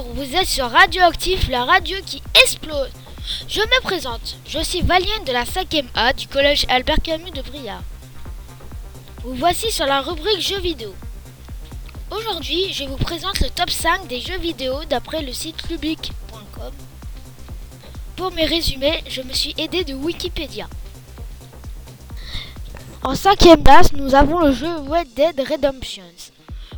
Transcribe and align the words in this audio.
Vous 0.00 0.34
êtes 0.34 0.46
sur 0.46 0.70
Radioactif, 0.70 1.50
la 1.50 1.66
radio 1.66 1.98
qui 2.06 2.22
explose. 2.42 2.88
Je 3.46 3.60
me 3.60 3.82
présente, 3.82 4.38
je 4.48 4.58
suis 4.60 4.80
Valienne 4.80 5.24
de 5.26 5.32
la 5.32 5.44
5e 5.44 5.84
A 5.94 6.14
du 6.14 6.26
collège 6.28 6.64
Albert 6.70 7.02
Camus 7.02 7.30
de 7.30 7.42
Briard. 7.42 7.82
Vous 9.22 9.34
voici 9.34 9.70
sur 9.70 9.84
la 9.84 10.00
rubrique 10.00 10.40
jeux 10.40 10.60
vidéo. 10.60 10.94
Aujourd'hui, 12.10 12.72
je 12.72 12.84
vous 12.84 12.96
présente 12.96 13.40
le 13.40 13.50
top 13.50 13.68
5 13.68 14.06
des 14.06 14.20
jeux 14.20 14.38
vidéo 14.38 14.82
d'après 14.88 15.20
le 15.20 15.32
site 15.34 15.62
public.com. 15.62 16.72
Pour 18.16 18.32
mes 18.32 18.46
résumés, 18.46 19.04
je 19.10 19.20
me 19.20 19.32
suis 19.34 19.54
aidé 19.58 19.84
de 19.84 19.92
Wikipédia. 19.92 20.68
En 23.02 23.14
cinquième 23.14 23.62
place, 23.62 23.92
nous 23.92 24.14
avons 24.14 24.38
le 24.38 24.52
jeu 24.52 24.74
Red 24.88 25.12
Dead 25.14 25.38
Redemption. 25.38 26.04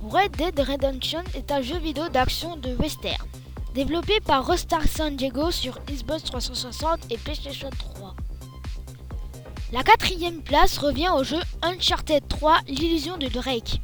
Red 0.00 0.36
Dead 0.36 0.60
Redemption 0.60 1.24
est 1.34 1.50
un 1.50 1.60
jeu 1.60 1.76
vidéo 1.76 2.08
d'action 2.08 2.56
de 2.56 2.72
western, 2.76 3.26
développé 3.74 4.20
par 4.20 4.46
Rockstar 4.46 4.84
San 4.84 5.16
Diego 5.16 5.50
sur 5.50 5.80
Xbox 5.86 6.22
360 6.22 7.00
et 7.10 7.18
PlayStation 7.18 7.68
3. 7.70 8.14
La 9.72 9.82
quatrième 9.82 10.40
place 10.40 10.78
revient 10.78 11.10
au 11.10 11.24
jeu 11.24 11.40
Uncharted 11.62 12.22
3 12.28 12.60
L'illusion 12.68 13.18
de 13.18 13.26
Drake. 13.26 13.80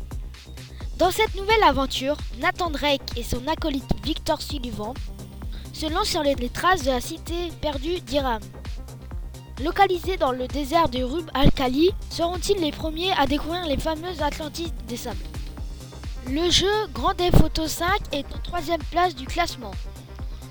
Dans 0.99 1.11
cette 1.11 1.35
nouvelle 1.35 1.65
aventure, 1.65 2.17
Nathan 2.41 2.71
Drake 2.71 3.19
et 3.19 3.25
son 3.25 3.47
acolyte 3.49 3.91
Victor 4.05 4.41
Sullivan 4.41 4.95
se 5.73 5.93
lancent 5.93 6.11
sur 6.11 6.23
les 6.23 6.37
traces 6.49 6.85
de 6.85 6.93
la 6.93 7.01
cité 7.01 7.51
perdue 7.61 8.01
d'Iram. 8.01 8.41
Localisés 9.63 10.17
dans 10.17 10.33
le 10.33 10.47
désert 10.47 10.89
de 10.89 11.03
Rub 11.03 11.29
al-Khali, 11.35 11.91
seront-ils 12.09 12.61
les 12.61 12.73
premiers 12.73 13.13
à 13.19 13.27
découvrir 13.27 13.67
les 13.67 13.79
fameuses 13.79 14.23
Atlantides 14.23 14.73
des 14.87 14.97
sables? 14.97 15.19
Le 16.31 16.51
jeu 16.51 16.87
Grand 16.95 17.13
Theft 17.13 17.43
Auto 17.45 17.69
5 17.69 17.87
est 18.13 18.25
en 18.35 18.39
troisième 18.39 18.83
place 18.85 19.15
du 19.15 19.27
classement. 19.27 19.73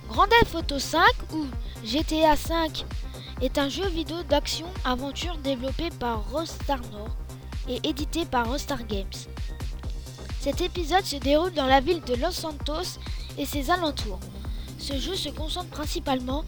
Grand 0.08 0.28
Theft 0.28 0.54
Auto 0.54 0.78
5 0.78 1.02
ou 1.34 1.48
GTA 1.84 2.36
5 2.36 2.86
est 3.42 3.58
un 3.58 3.70
jeu 3.70 3.88
vidéo 3.88 4.22
d'action-aventure 4.30 5.36
développé 5.38 5.90
par 6.00 6.30
Rockstar 6.30 6.80
North 6.92 7.18
et 7.68 7.80
édité 7.90 8.24
par 8.26 8.48
Rockstar 8.48 8.86
Games. 8.86 9.08
Cet 10.40 10.62
épisode 10.62 11.06
se 11.06 11.16
déroule 11.16 11.54
dans 11.54 11.66
la 11.66 11.80
ville 11.80 12.04
de 12.04 12.14
Los 12.16 12.34
Santos 12.34 13.00
et 13.40 13.46
ses 13.48 13.72
alentours. 13.72 14.20
Ce 14.78 15.00
jeu 15.00 15.16
se 15.16 15.30
concentre 15.30 15.70
principalement 15.70 16.46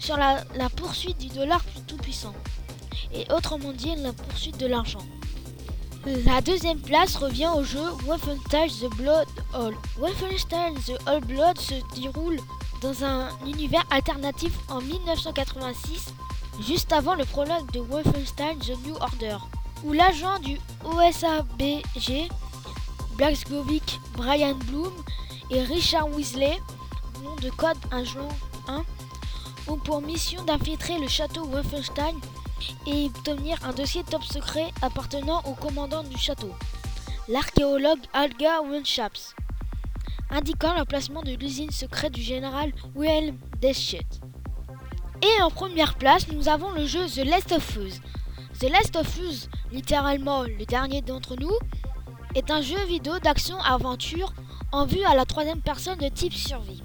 sur 0.00 0.16
la, 0.16 0.42
poursuite 0.74 1.18
du 1.18 1.28
dollar 1.28 1.62
tout 1.86 1.98
puissant 1.98 2.34
et 3.14 3.30
autrement 3.32 3.72
dit 3.72 3.94
la 3.96 4.12
poursuite 4.12 4.58
de 4.58 4.66
l'argent. 4.66 5.06
La 6.06 6.40
deuxième 6.40 6.78
place 6.78 7.16
revient 7.16 7.50
au 7.56 7.64
jeu 7.64 7.82
Wolfenstein 8.04 8.68
The 8.68 8.94
Blood 8.94 9.26
All. 9.52 9.74
Wolfenstein 9.98 10.74
The 10.86 10.96
All 11.04 11.20
Blood 11.20 11.58
se 11.58 11.74
déroule 12.00 12.38
dans 12.80 13.02
un 13.02 13.28
univers 13.44 13.84
alternatif 13.90 14.52
en 14.68 14.80
1986 14.80 16.14
juste 16.60 16.92
avant 16.92 17.16
le 17.16 17.24
prologue 17.24 17.68
de 17.72 17.80
Wolfenstein 17.80 18.56
The 18.60 18.78
New 18.86 18.94
Order, 19.00 19.38
où 19.82 19.92
l'agent 19.92 20.38
du 20.38 20.60
OSABG, 20.84 22.28
Blaskovic, 23.16 23.98
Brian 24.16 24.54
Bloom 24.66 24.92
et 25.50 25.62
Richard 25.62 26.08
Weasley, 26.10 26.56
nom 27.24 27.34
de 27.34 27.50
code 27.50 27.78
agent 27.90 28.28
1, 28.68 28.84
ont 29.66 29.78
pour 29.78 30.02
mission 30.02 30.44
d'infiltrer 30.44 31.00
le 31.00 31.08
château 31.08 31.46
Wolfenstein 31.46 32.14
et 32.86 33.06
obtenir 33.06 33.58
un 33.64 33.72
dossier 33.72 34.02
top 34.04 34.22
secret 34.22 34.70
appartenant 34.82 35.42
au 35.44 35.54
commandant 35.54 36.02
du 36.02 36.16
château, 36.16 36.54
l'archéologue 37.28 38.00
Alga 38.12 38.62
Wenschaps, 38.62 39.34
indiquant 40.30 40.74
l'emplacement 40.74 41.22
de 41.22 41.32
l'usine 41.32 41.70
secrète 41.70 42.12
du 42.12 42.22
général 42.22 42.72
Wilhelm 42.94 43.38
Deschet. 43.60 44.06
Et 45.22 45.42
en 45.42 45.50
première 45.50 45.94
place, 45.94 46.28
nous 46.28 46.48
avons 46.48 46.70
le 46.72 46.86
jeu 46.86 47.06
The 47.06 47.24
Last 47.24 47.52
of 47.52 47.76
Us. 47.76 48.00
The 48.60 48.70
Last 48.70 48.96
of 48.96 49.18
Us, 49.18 49.48
littéralement 49.72 50.42
le 50.42 50.64
dernier 50.66 51.02
d'entre 51.02 51.36
nous, 51.36 51.56
est 52.34 52.50
un 52.50 52.60
jeu 52.60 52.82
vidéo 52.86 53.18
d'action-aventure 53.18 54.32
en 54.72 54.84
vue 54.84 55.04
à 55.04 55.14
la 55.14 55.24
troisième 55.24 55.60
personne 55.62 55.98
de 55.98 56.08
type 56.08 56.34
survie. 56.34 56.82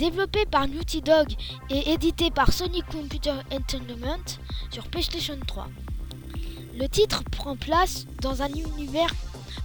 Développé 0.00 0.46
par 0.46 0.66
Naughty 0.66 1.02
Dog 1.02 1.28
et 1.68 1.92
édité 1.92 2.30
par 2.30 2.54
Sony 2.54 2.80
Computer 2.90 3.34
Entertainment 3.52 4.38
sur 4.70 4.88
PlayStation 4.88 5.38
3. 5.46 5.68
Le 6.74 6.88
titre 6.88 7.22
prend 7.30 7.54
place 7.54 8.06
dans 8.22 8.40
un 8.40 8.48
univers 8.48 9.12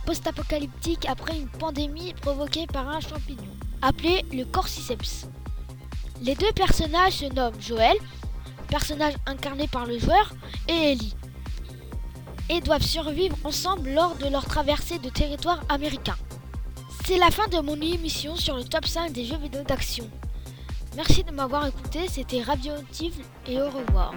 post-apocalyptique 0.05 1.05
après 1.07 1.37
une 1.37 1.47
pandémie 1.47 2.13
provoquée 2.15 2.67
par 2.67 2.89
un 2.89 2.99
champignon, 2.99 3.47
appelé 3.81 4.25
le 4.33 4.43
Cordyceps. 4.43 5.25
Les 6.21 6.35
deux 6.35 6.51
personnages 6.51 7.13
se 7.13 7.33
nomment 7.33 7.61
Joël, 7.61 7.95
personnage 8.67 9.13
incarné 9.25 9.69
par 9.69 9.85
le 9.85 9.97
joueur, 9.97 10.33
et 10.67 10.91
Ellie, 10.91 11.15
et 12.49 12.59
doivent 12.59 12.83
survivre 12.83 13.37
ensemble 13.45 13.89
lors 13.91 14.15
de 14.15 14.27
leur 14.27 14.43
traversée 14.43 14.99
de 14.99 15.07
territoire 15.07 15.61
américain. 15.69 16.17
C'est 17.05 17.19
la 17.19 17.31
fin 17.31 17.47
de 17.47 17.59
mon 17.59 17.79
émission 17.79 18.35
sur 18.35 18.57
le 18.57 18.65
top 18.65 18.85
5 18.85 19.13
des 19.13 19.23
jeux 19.23 19.37
vidéo 19.37 19.61
d'action. 19.63 20.09
Merci 20.95 21.23
de 21.25 21.31
m'avoir 21.31 21.67
écouté, 21.67 22.07
c'était 22.07 22.41
Radioactive 22.41 23.21
et 23.47 23.61
au 23.61 23.69
revoir. 23.69 24.13